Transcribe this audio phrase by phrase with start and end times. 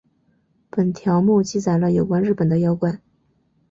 [0.71, 2.99] 本条目记载了有关日本的妖怪。